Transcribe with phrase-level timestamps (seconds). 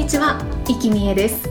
[0.00, 1.48] にちは、生きみえです。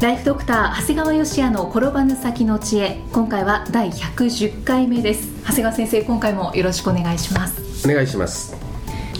[0.00, 3.00] ライフドクター長谷川芳也の転ばぬ先の知恵。
[3.12, 5.28] 今回は第110回目です。
[5.44, 7.88] 長谷川先生今回もよろしくお願いします。
[7.88, 8.56] お願いします、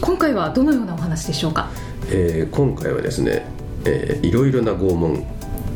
[0.00, 1.70] 今回はどのようなお話でしょうか？
[2.10, 3.46] えー今回はですね、
[3.84, 5.24] えーいろいろな拷問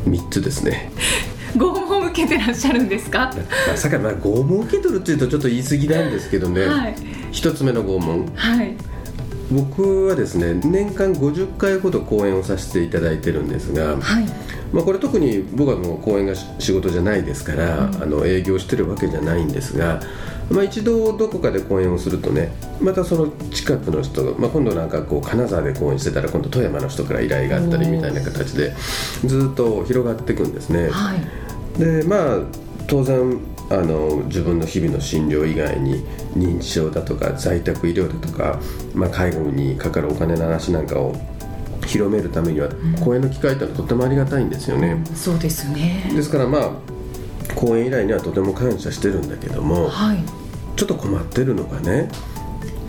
[0.05, 0.91] 3つですね。
[1.55, 3.31] 拷問受けてらっしゃるんですか？
[3.67, 6.95] まさかまあ拷問受け取るっていうとちょっと言い過ぎなんですけどね、はい。
[7.31, 8.29] 一つ目の拷問。
[8.35, 8.75] はい
[9.51, 14.25] 僕はですね年間50回ほど講演をさせていただいてるんですが、はい。
[14.71, 18.03] まあ、これ特に僕はもう講演がし仕事じゃないですから、うん。
[18.03, 20.01] あの営業してるわけじゃないんですが、
[20.49, 28.73] まあ、一度どこかで講演をするとねまたその近くの人が、まあ、今度なんかこう金沢で講演してたら今度富山の人から依頼があったりみたいな形で
[29.25, 30.89] ずっと広がっていくんですね。
[30.89, 31.79] はい。
[31.79, 32.39] でまあ
[32.87, 36.03] 当然あの自分の日々の診療以外に
[36.35, 38.59] 認知症だとか在宅医療だとか、
[38.93, 41.15] まあ、介護にかかるお金の話なんかを
[41.85, 42.69] 広めるためには
[43.03, 45.03] 講演の機会ってのはとてもありがたいんですよね。
[45.15, 46.11] そうですね。
[46.13, 46.71] ですからまあ
[47.55, 50.23] 講演依頼にはとても感謝してるんだけどもはい。
[50.75, 52.09] ちょっと困ってるのがね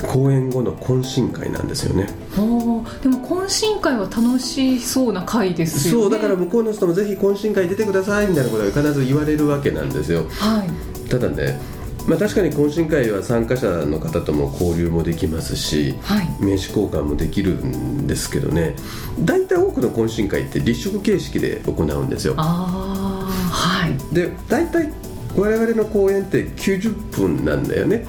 [0.03, 2.85] 講演後の懇親会なんですよねでも
[3.21, 6.03] 懇親会は楽しそうな会ですよね。
[6.03, 10.27] そうだから向こうの人もぜひ懇親会出てくださいみたいなことが必ず言われるわけなんですよ。
[10.31, 11.09] はい。
[11.09, 11.61] ただね
[12.07, 16.27] まあ確かに懇親会は参加者の方とも交流もできますしはい。
[16.41, 18.77] 名刺交換もできるんですけどね。
[19.21, 22.35] 大体多くの懇親会って立食形式で行うんですよ。
[22.37, 23.97] ああはい。
[24.15, 24.93] で大体
[25.37, 28.07] 我々の講演って90分なんだよね。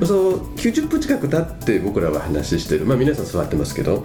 [0.00, 0.06] うん。
[0.06, 2.86] そう90分近く経って僕らは話してる。
[2.86, 4.04] まあ皆さん座ってますけど。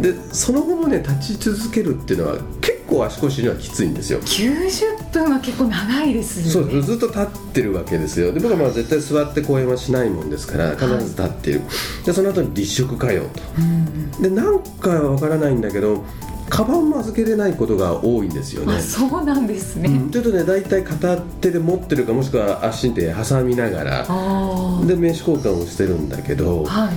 [0.00, 4.20] でその後もね立ち続けるっていうのは結構足腰にはきついんですよ。
[4.20, 6.78] 90分は結構長いですそよね。
[6.78, 8.32] うずっと立ってるわけですよ。
[8.32, 11.60] で僕はまあ絶対座って講演はしないもんですから必ず立っている、
[12.04, 13.24] でその後に立食かよ
[13.58, 16.04] うんとでなんかわからないんだけど
[16.50, 18.74] カバンも預けれないことが多いんですよね。
[18.74, 20.10] あそうなんですね、うん。
[20.10, 26.94] ちょっとね大体片手で持ってるかもしくは足に手挟みながらあで名刺交換をしてるんだけどあはい。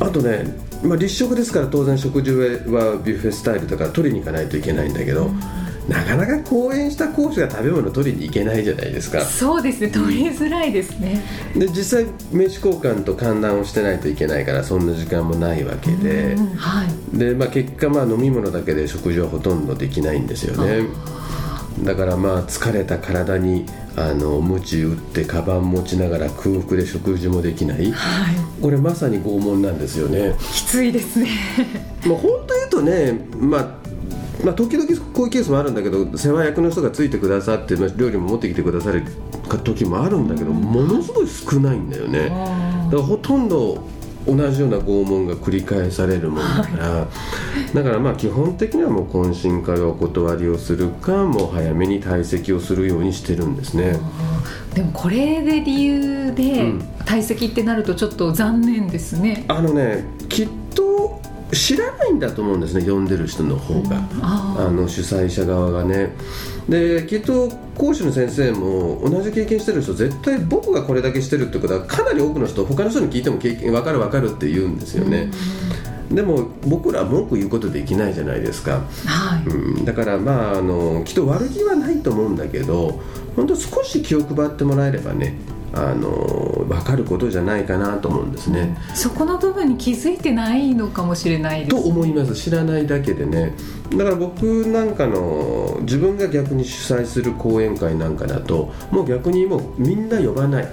[0.00, 0.44] あとね、
[0.82, 5.30] まあ、立食ですから当然食事はビュッフェスタイルだから取りに行かないといけないんだけど、
[5.90, 9.22] なかなか講演した講師が食べ物取りに行けないじゃないですか。
[9.22, 9.88] そうですね。
[9.88, 11.20] 取りづらいですね。
[11.56, 16.34] で実際名刺交換と歓談をしてないといけないからそんな時間もないわけで。
[16.34, 17.18] うんはい。
[17.18, 20.86] で、まあ、結果まあ飲み物だけで食事はほとんどできないんですよね。
[21.82, 27.90] だからまあ疲れた体にあの鞭打ってカバン持ちながら空腹で食事もできない。
[27.90, 28.36] はい。
[28.62, 30.36] これまさに拷問なんですよね。
[30.52, 31.28] きついですね。
[32.06, 33.89] まあ、本当言うとね、まあ、
[34.44, 39.04] まあ時々こういうケースもあるんだけど世話役の人がついてくださって、まあ、料理も持ってきてくださる
[39.64, 42.28] 時もあるんだけどものすごい少ないんだよね。
[42.28, 43.82] だからほとんど
[44.26, 47.08] 同じような拷問が繰り返されるもんだから、
[47.74, 53.98] だからまあ基本的にはもう懇親会はお断りをするかもう早めに退席をするようにしてるんですね。
[54.74, 56.90] でもこれで理由でうん。
[57.10, 60.59] 退席ってなるとちょっと残念ですね、あのねきっと
[61.52, 63.96] 知らないんだと思うんですね読んでる人の方が。
[64.22, 66.12] ああの主催者側がね。
[66.68, 75.30] できっと講師の先生も同じ経験してる人絶対僕がこれだけしてるってことはかなり多くの人他の人に聞いても経験分かる分かるって言うんですよね、
[76.10, 83.00] でも僕らは文句言うことできないじゃないですか、はい、うん、だからまああのきっと悪気はないと思うんだけど
[83.36, 85.36] 本当少し気を配ってもらえればね
[85.72, 88.76] あの分かることじゃないかなと思うんですね。
[88.94, 92.34] そこの部分に気づいてないのかもしれないですと思います。
[92.34, 93.54] 知らないだけでね。
[93.90, 100.68] だから僕なんかの自分が逆に主催する講演会なんかだともう逆にもうみんな呼ばない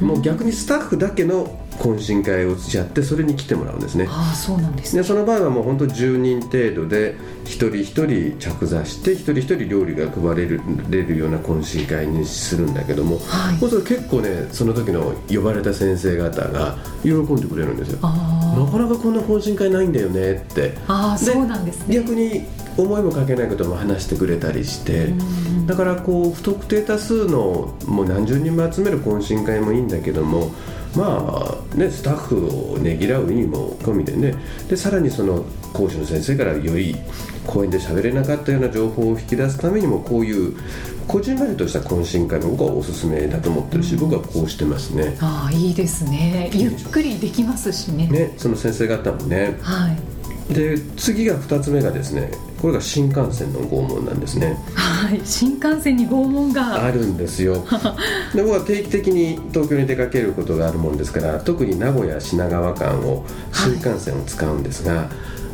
[0.00, 4.06] もう逆にスタッフだけの懇親会をやってそれに来てもらうんですね。
[4.08, 5.02] ああそうなんですね。
[5.02, 13.58] でその場合はもう本当10人程度で一人一人着座して一人一人料理が配れるれるような懇親会にするんだけども、はい。
[13.58, 17.98] そうすると結構ねその時の呼ばれた先生方が喜んでくれるんですよ。
[18.02, 20.54] あなかなかこんな懇親会ないんだよねって。
[20.54, 21.96] でああそうなんですね。
[21.96, 22.44] 逆に
[22.76, 25.66] 思いもかけないことも話してくれたりして、うん。
[25.66, 30.50] だからこう不特定多数のもう何十人も集める懇親会もいいんだけども
[30.94, 34.34] まあねスタッフをねぎらう意味も込みでね。
[34.68, 36.96] でさらにその講師の先生からより
[37.46, 40.56] 講演で喋れなかったような情報を引き出すためにもこういう
[41.06, 45.16] こじんまりとした懇親会も僕はおすすめだと思ってるし、僕はこうしてますね。
[45.20, 46.50] ああいいですね。
[46.54, 48.06] ゆっくりできますしね。
[48.08, 50.13] ねその先生方もねはい
[50.50, 52.30] で次が2つ目がですね
[52.60, 54.56] これが新幹線の拷問なんですね。
[54.74, 56.84] はい新幹線に拷問が。
[56.84, 57.64] あるんですよ。
[58.34, 65.10] で僕は定期的に東京に出かけることがあるもんですから特に名古屋品川間を新幹線を使うんですが、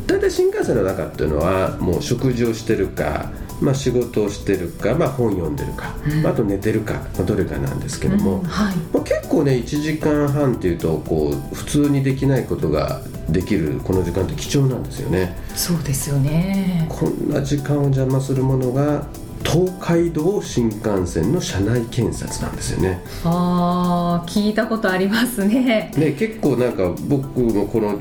[0.07, 6.25] 大体新幹線の中っていうのはもう食事をしてるか、まあ、仕事をしてるか、まあ、本読んでるか、うん。
[6.25, 8.43] あと寝てるか、まあどれかなんですけども、うん。
[8.43, 8.75] はい。
[8.75, 15.37] まあ、結構ね1時間半っていうとこう普通にできないことができるこの時間って貴重なんですよね。
[15.55, 16.87] そうですよね。
[16.89, 19.05] こんな時間を邪魔するものが
[19.43, 23.01] 東海道新幹線の車内検察なんですよね。
[23.23, 25.91] ああ聞いたことありますね。
[25.95, 27.97] ね結構なんか僕もこの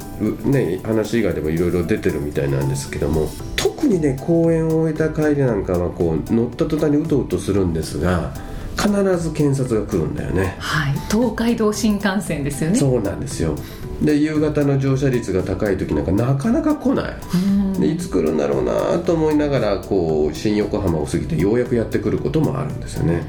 [0.50, 3.28] ね話以外でもいろいろ出てるみたいなんですけども。
[3.56, 8.32] 特にね公演を終えた帰りなんかはこう乗った途端にうとうとするんですが
[8.76, 10.54] 必ず検察が来るんだよね。
[10.58, 12.78] はい東海道新幹線ですよね。
[12.78, 13.54] そうなんですよ
[14.02, 17.16] で夕方の乗車率が高い時なんかなかなか来ない。
[17.34, 17.80] うん。
[17.80, 23.22] でいつ来るんだろうなと思いながらこう新横浜を過ぎてようやくやってくることもあるんですよね。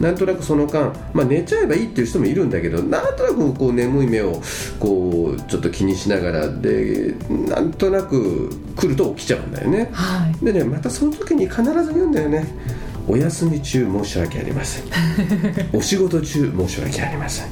[0.00, 4.42] なんとなくその間、まあ、寝ちゃえばいいっていう人もいるんだけどなんとなくこう眠い目を
[4.78, 9.88] こうちょっと気にしながらでなんとなく来ると起きちゃうんだよね。
[9.92, 10.44] はい。
[10.44, 12.46] でねまたその時に必ず言うんだよね
[13.08, 14.84] お休み中申し訳ありません。
[15.72, 17.46] お仕事中申し訳ありません。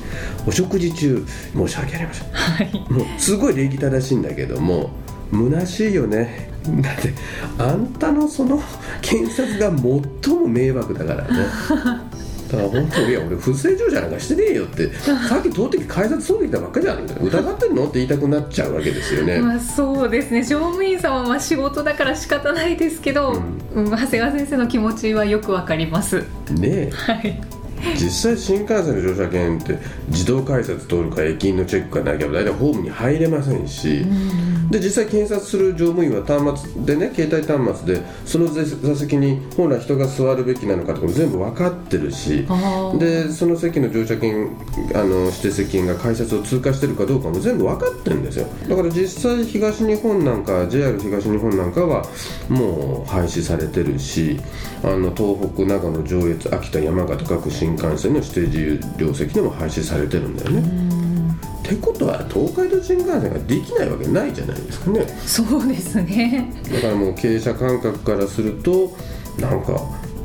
[0.47, 1.25] お食事中
[1.55, 2.29] 申し訳ありません。
[2.33, 2.93] はい。
[2.93, 4.91] もうすごい礼儀正しいんだけども
[5.33, 6.51] 虚しいよね。
[6.81, 7.13] だって
[7.59, 8.61] あんたのその
[9.03, 9.71] 検察が
[10.23, 11.47] 最も迷惑だからね
[12.51, 20.43] だから本当いや俺不正乗車なんかしてねえよってさっき通ってき改札通ってきたばっかじゃん疑ってんのって言いたくなっちゃうわけですよね、まあそうですね。
[20.43, 23.33] 乗務員さんはまあ仕事だから仕方ないですけど、
[23.75, 23.91] うん。
[23.91, 26.21] 長谷川先生の気持ちはよくわかります。
[26.51, 26.91] ねえ。
[26.91, 27.54] はい
[27.95, 29.79] 実際新幹線の乗車券って
[30.09, 34.05] 自動改札通るか駅員のチェックがなきゃ大体ホームに入れませんし、
[34.71, 42.47] で実際検察する乗務員は端末でね携帯端末でその座席に本来人が座るべきなのかとかも全部分かってるし
[42.99, 44.57] でその席の乗車券
[44.95, 48.47] あの指定席券が改札を通過してるかどうかも全部分かってるんですよ。
[48.69, 52.07] だから実際東日本なんか JR 東日本なんかは
[52.49, 54.41] もう廃止されてるし
[54.83, 60.95] あの東北長野上越秋田山形各新幹線の指定自由両席でも廃止されてるんだよね。
[61.65, 65.07] ってことは東海道新幹線ができないわけないじゃないですかね。
[65.25, 66.53] そうですね。
[66.73, 68.95] だからもう経営者感覚からすると
[69.39, 69.81] なんか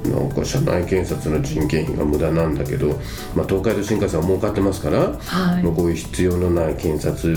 [0.05, 2.87] なんか社内検察の人件費が無駄なんだけど、
[3.35, 5.63] まあ、東海道新幹線は儲かってますから、はい。
[5.63, 7.33] もうこういう必要のない検察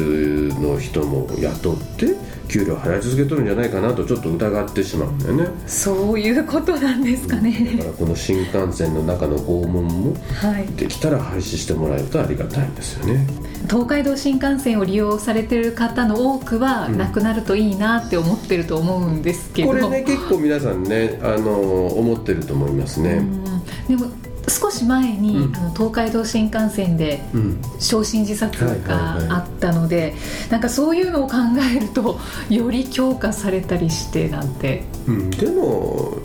[0.61, 2.15] の人も雇って
[2.53, 5.49] 給料払い続けとるんじゃないかなとちょっと疑ってしまうんだよね。
[5.67, 10.67] そういうことなんですかだねからこの新幹線の中の拷問もはい。
[10.77, 13.27] できたら廃止してもらえるとありがたいんですよね。
[13.71, 16.99] 東海道新幹線を利用されてる方の多くはうん。
[16.99, 23.15] なくなるといいなって思ってると思うんですけど、これね結構皆さんねあの思ってると思いますね。
[23.15, 23.97] うん。
[23.97, 24.11] でも
[24.49, 25.57] 少し前に、うん。
[25.57, 27.63] あの東海道新幹線でうん。
[27.79, 30.15] 焼身自殺があったので、
[30.51, 31.37] なんかそういうのを考
[31.77, 34.85] えるとより強化されたりしてなんて。
[35.07, 36.17] うん、でも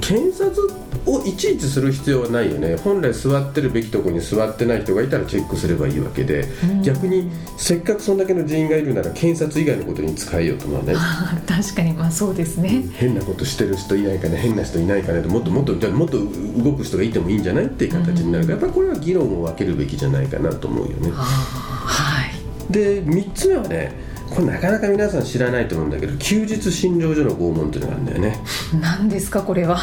[0.00, 2.76] 検察をいちいちする必要はないよね。
[2.76, 6.82] 本来座ってるべきところに座ってない人がいたらチェックすればいいわけで、うん。
[6.82, 10.94] 逆にせっかくそんだけの人員がいるなら検察以外のことに使えようと思うね
[11.46, 21.10] 確かにまあそうですね、変なことしてる人いないかね変な人いないかねともっともっとじゃあもっと動く人がいてもいいんじゃないっていう形になるから、やっぱりこれは議論を分けるべきじゃないかなと思うよね。
[21.12, 22.72] はい。
[22.72, 23.92] で3つ目はね
[24.30, 28.40] これなかなか皆さん知らないと思うんだけど休日診療所の拷問っていうのがあるんだよね。
[28.80, 29.78] 何ですかこれは。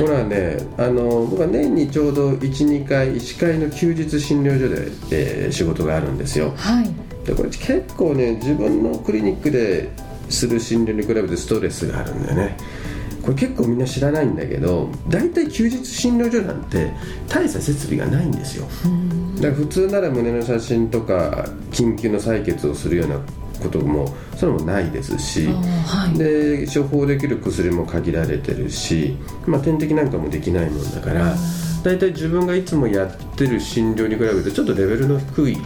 [0.00, 6.52] これはねあの僕は年にちょうど12回医師会の休日診療所で、えー仕事があるんですよ。
[6.56, 6.90] はい。
[7.26, 9.90] でこれ結構ね自分のクリニックで
[10.28, 12.56] する診療に比べてストレスがあるんだよね。
[13.22, 16.90] これ結構みんな知らないんだけど大体休日診療所なんて
[17.28, 18.66] 大した設備がないんですよ。
[19.36, 23.20] だから普通なら胸の写真とか緊急の採血をするような
[23.60, 25.52] こともそれもないですしあ
[26.06, 26.18] はい。
[26.18, 31.34] で処方できる薬も限られてるし、まあ、点滴なんかもできないもんだから
[31.82, 35.58] 大体自分がいつもやってる診療に比べてちょっとレベルの低い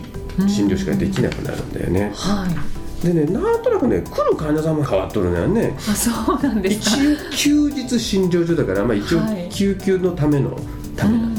[0.48, 2.12] 診療しかできなくなるんだよね。
[2.14, 3.06] はい。
[3.06, 5.74] でねなんとなくね来る患者さんも変わっとるのよね。
[5.88, 9.48] あそうなんです一か応休日診療所だから、まあ、一応はい。
[9.50, 10.56] 救急のための
[10.96, 11.33] ためなん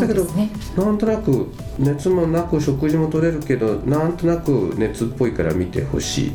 [0.00, 0.50] でね、うんそうですね。
[0.76, 6.32] なんとなく熱もなく食事も取れるけどなんとなく熱っぽいから見てほしい。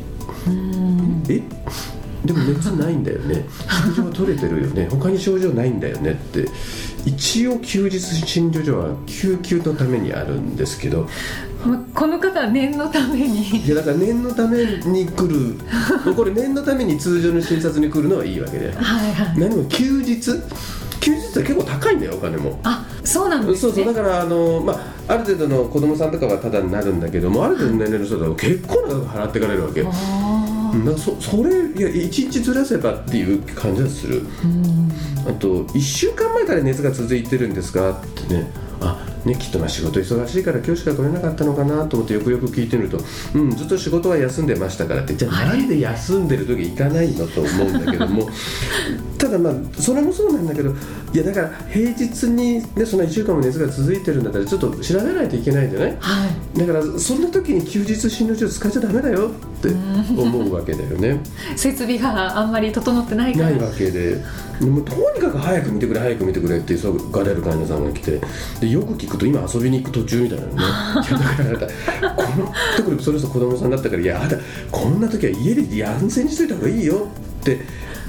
[1.28, 1.42] え？
[2.24, 3.44] でも熱ないんだよね。
[3.86, 4.88] 食事も取れてるよね。
[4.90, 6.46] 他に症状ないんだよねって。
[7.06, 11.08] 一応休日診療所は救急のためにあるんですけど。
[11.64, 13.64] まあこの方は念のために。
[13.64, 15.54] いやだから念のために来る。
[16.14, 19.38] これ念のために通常の診察に来るのはいいわけではいはい。
[19.38, 20.20] 何も休日？
[21.00, 22.58] 休日って結構高いんだよお金も。
[22.64, 29.82] あそうなんですそうねそうだからあの、まあ、ある程度の子供さんとかはタダになるんだけどもある程度の年齢の人だと結構な額払っていかれるわけ。
[29.82, 34.22] だかあらそそれいや一日ずらせばっていう感じはする。
[34.22, 34.90] ーうん。
[35.28, 38.50] あと1週間前から熱が続いてるんですかってね。
[38.80, 42.98] あねきっとまあ仕事忙しいから今日しか来れなかったのかなと思ってよくよく聞いてみると
[43.34, 48.28] うんずっと仕事は休んでましたからってじゃあなんで休んでる時行かないのと思うんだけども
[49.18, 50.70] ただまあそれもそうなんだけど
[51.12, 55.96] いやだから平日にねそんな1週間も熱が続いてるんだったらちょっと調べないといけないじゃない？
[55.98, 56.58] はい。
[56.58, 59.68] だからそんな時に休日診療所使っちゃダメだよって
[60.16, 61.20] 思うわけだよね。
[61.56, 63.50] 設備があんまり整ってないから。
[63.50, 64.16] ないわけで。
[64.60, 68.20] でもとにかく早く見てくれ早く見てくれって急がれる患者さんが来て。
[68.60, 70.56] でよく聞くと今遊びに行く途中みたいなのね。
[71.08, 71.66] いやだからあなた
[72.10, 74.36] この特にそれこそ子供さんだったからいやあなた
[74.70, 77.08] こんな時は家で安静にしといた方がいいよ
[77.40, 77.60] って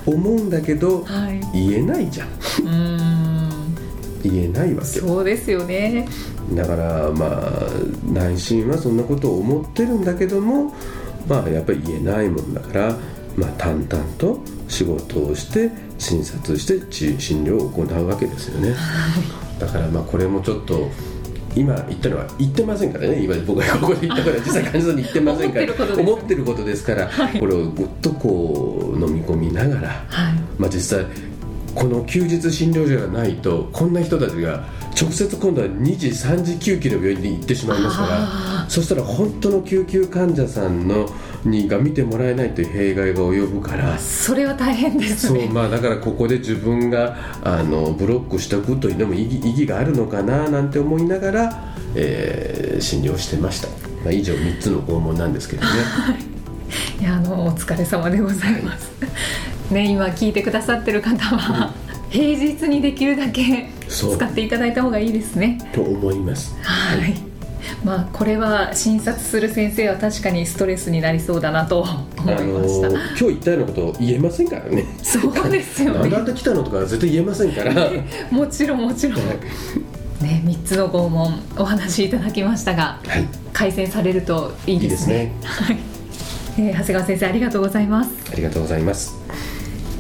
[0.05, 1.41] 思うんだけどはい。
[1.53, 2.27] 言えないじゃん。
[2.65, 3.39] うん。
[4.23, 4.99] 言えないわけ。
[4.99, 6.07] そうですよね。
[6.53, 7.69] だからまあ
[8.11, 10.73] 内心はそんなことを思ってるんだけども
[11.29, 12.95] まあやっぱり言えないもんだから、
[13.37, 18.75] まあ、淡々と仕事をして診察して治診療を行うわけですよね。
[19.59, 20.89] だからまあこれもちょっと
[21.55, 27.39] 今言ったのは言ってませんからね今僕がここで言ったから実際患者さんに言ってませんから思ってることです思ってることですから、はい。
[27.39, 30.33] これをぐっとこう飲み込みながら、はい。
[30.57, 31.05] まあ、実際
[31.75, 34.63] この休日診療所がないとこんな人たちが
[34.99, 41.09] 直接今度は2時3時救急の病院に行ってしまいますからあそしたら本当の救急患者さんの
[41.45, 53.67] にが見てもらえないという弊害が及ぶからそれは大変ですそうねまあだからここで自分があのブロックしておくというのも意義意義があるのかななんて思いながら、えー診療してました、
[54.03, 55.69] まあ、以上3つの訪問なんですけどね。
[56.99, 57.03] い。
[57.03, 58.91] やあのお疲れ様でございます。
[59.71, 61.73] ね今聞いてくださってる方は
[62.09, 65.57] 平日にできるだけ使っていただいた方がいいですね。
[65.73, 67.15] と思いますはい。
[67.83, 72.87] まあこれは診察する先生は確かにストレスになりそうだなと思いあのました。
[72.89, 76.25] 今日言ったようなことを言えませんからねそうですよねなんであん。
[76.25, 79.17] た来たのとか絶対言えませんから、はいもちろんもちろん。
[80.21, 85.31] ね三つの拷問お話しいただきましたがはい、改善されるといいですね。
[85.43, 85.77] はい。
[86.57, 88.09] えー長谷川先生ありがとうございます。
[88.31, 89.18] ありがとうございます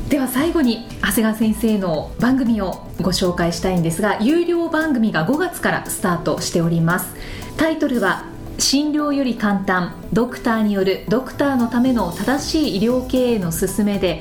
[0.09, 7.13] では最後に長谷川先生の番組をご紹介したいんですが有料番組が5月からスタートしております。
[7.57, 8.25] タイトルは
[8.57, 9.93] 診療より簡単。
[10.11, 14.19] ドクターによるドクターのための正しい医療経営の勧めで。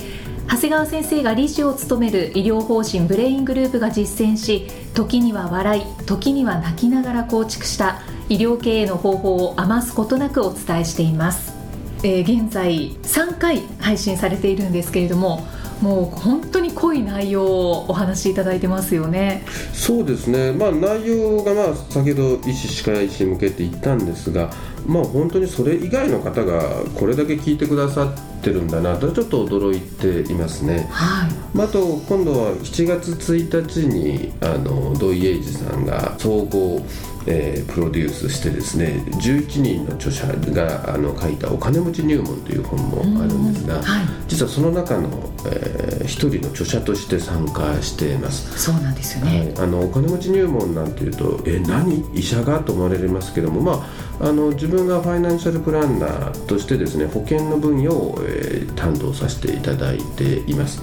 [0.50, 11.54] 長谷川先生が理事を務める医療法人ブレイングループが実践し時には笑い時には泣きながら構築した医療経営の方法を余すことなくお伝えしています。
[12.02, 15.46] えー現在3回配信されているんですけれども
[15.80, 19.44] もう本当に濃い内容をお話しいただいてますよね。
[19.72, 24.50] そうですね、まあ、内容が、まあ、先ほど医師、歯科医師に向けて言ったんですが、
[24.86, 26.62] まあ、本当にそれ以外の方が
[26.98, 30.88] これだけ聞いてくださってるんだなとちょっと驚いていますね。
[30.90, 36.84] はい、まあ、あと今度は7月1日にあの土井英二さんが総合、
[37.30, 45.08] えープロデュースしてですね11人の著者があの書いた「お金持ち入門」という本もあるんですが、はい、実はその中の、
[45.46, 48.58] えー一人の著者として参加しています。
[48.58, 49.52] そうなんですよはね。
[49.54, 53.86] い、あのお金持ち入門なんていうとえ何医者がと思われますけども、ま
[54.18, 60.80] あ、あの自分がファイナンシャルプランナーとしてですね保険の分野を、えー担当させていただいています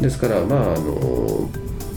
[0.00, 1.48] ですからまああの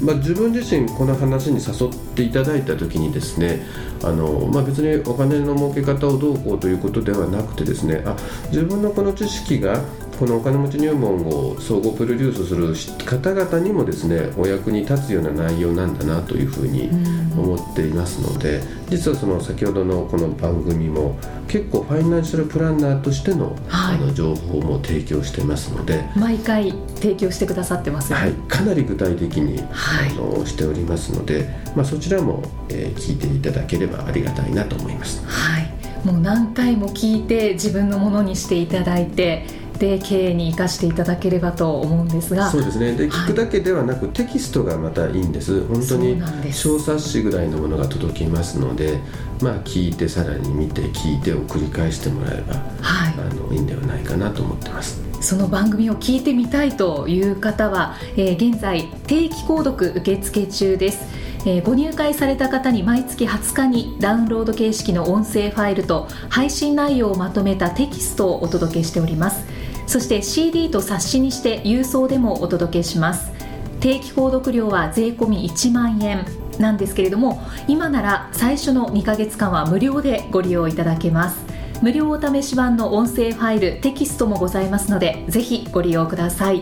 [0.01, 3.65] まあ、自分自身この話に誘っていただいた時にですね
[4.03, 8.15] あの、まあ、別にお金の儲け方をどうこうということではなくてですねあ
[8.47, 9.81] 自分のこの知識が
[10.19, 16.89] このお金持ち入門を総合プロデュースする方々にもですねお役に立つような内容なんだなというふうに
[17.37, 26.03] 思っていますので実はその先ほどのこの番組も結構ファイナンシャルプランナーとしての,、はいあの情報も提供してますので。
[26.17, 28.13] 毎回提供してくださってます。
[28.13, 31.47] はい、かなり具体的に、はいあのしておりますので、
[31.77, 35.23] まあ、そちらも、えー聞いていただければありがたいなと思います。
[35.25, 35.71] はい、
[36.03, 39.45] もう何回も聞いて自分のものにしていただいて
[39.79, 42.49] で経営に生かしていただければと思うんですが。
[42.51, 42.93] そうですね。
[42.93, 45.65] で聞くだけではなく、はい、テキストがまたいいんです。
[45.67, 46.21] 本当に
[46.51, 48.99] 小冊子ぐらいのものが届きますので
[49.41, 55.09] まあ聞いてさらに見て聞いてを繰り返してもらえば、はい、あのいいんではないかなと思ってます。
[55.21, 61.05] その番組を聞いてみたいという方は、えー、現在定期購読受付中です、
[61.45, 69.45] えー、ご入会された方に毎月20日にダウンロード形式の音声ファイルと配信内容をまとめたテキストをお届けしております
[69.89, 73.31] そして CD と冊子にして郵送でもお届けします。
[73.79, 76.27] 定期購読料は税込1万円
[76.59, 81.43] なんですけれども今なら最初の2ヶ月間は無料でご利用いただけます。
[81.81, 86.61] 無料お試し版の音声ファイルテキストもございますのでぜひご利用ください。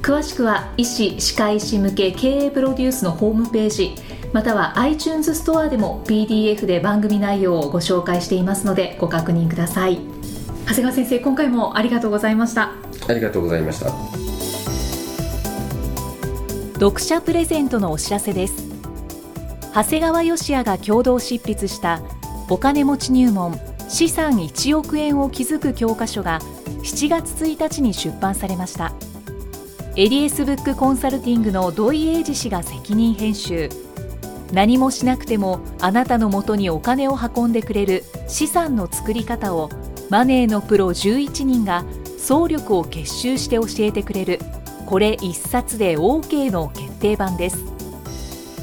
[0.00, 3.96] 詳しくは医師・歯科医師向け経営プロデュースのホームページ
[4.32, 10.11] または iTunes ストアでも PDF で番組内容をご紹介していますのでご確認ください。
[10.66, 12.72] 長谷川先生今回もありがとうございました。
[13.08, 13.90] ありがとうございました。
[16.74, 18.68] 読者プレゼントのお知らせです。
[19.74, 22.00] 長谷川義也が共同執筆した
[22.48, 26.40] お金持ち入門資産1億円を築く教科書が
[26.82, 28.92] 7月1日に出版されました。
[29.96, 33.68] エリエスブックコンサルティングの土井英二氏が責任編集。
[34.52, 39.70] 何もしなくてもあなたのもとにお金を運んでくれる資産の作り方を
[40.12, 41.86] マネーのプロ11人が
[42.18, 44.40] 総力を結集して教えてくれる
[44.84, 47.64] これ一冊で OK の決定版です。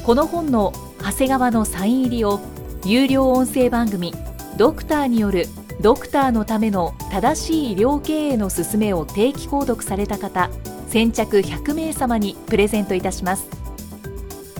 [0.06, 2.38] この本の長谷川のサイン入りを
[2.84, 4.14] 有料音声番組
[4.56, 5.46] ドクターによる
[5.80, 10.50] ドクターのための正しい医療経営の勧めを定期購読された方
[10.86, 13.48] 先着100名様にプレゼントいたします。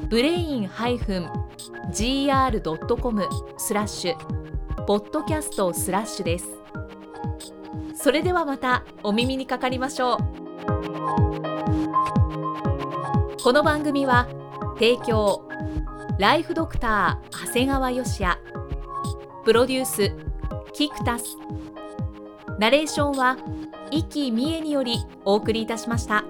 [0.09, 4.17] ブレイン -gr.com スラッシュ
[4.87, 6.49] ポッドキャストスラッシュです。
[7.95, 10.17] それではまたお耳にかかりましょう。
[13.43, 14.27] この番組は
[14.75, 15.47] 提供
[16.19, 18.39] ライフドクター長谷川芳也
[19.45, 20.17] プロデュース
[20.73, 21.37] キクタス。
[22.59, 23.37] ナレーションは
[23.93, 26.25] 生きみえによりお送りいたしました。